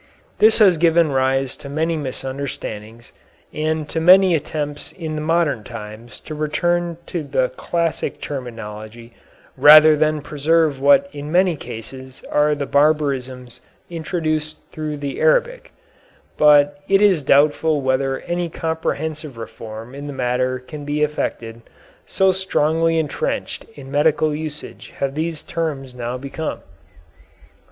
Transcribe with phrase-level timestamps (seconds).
[0.39, 3.11] This has given rise to many misunderstandings,
[3.53, 9.13] and to many attempts in the modern times to return to the classic terminology
[9.55, 13.61] rather than preserve what in many cases are the barbarisms
[13.91, 15.71] introduced through the Arabic,
[16.35, 21.61] but it is doubtful whether any comprehensive reform in the matter can be effected,
[22.07, 26.61] so strongly entrenched in medical usage have these terms now become.